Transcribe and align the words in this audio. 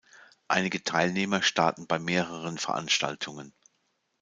Einige 0.47 0.83
Teilnehmer 0.83 1.43
starten 1.43 1.85
bei 1.85 1.99
mehreren 1.99 2.57
Veranstaltungen. 2.57 3.53